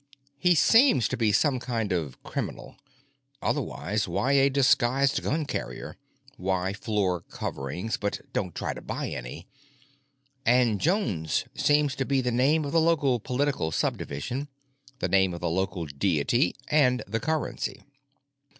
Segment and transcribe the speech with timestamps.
[0.39, 2.75] He seems to be some kind of criminal.
[3.39, 5.95] Otherwise why a disguised gun carrier?
[6.37, 9.45] Why floor coverings 'but don't try to buy any'?
[10.43, 14.47] And Jones seems to be the name of the local political subdivision,
[14.97, 17.83] the name of the local deity and the currency.